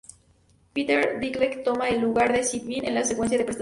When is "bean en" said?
2.67-2.95